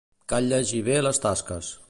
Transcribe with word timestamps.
Cal 0.31 0.47
llegir 0.53 0.81
bé 0.89 0.97
les 1.09 1.23
tasques. 1.27 1.73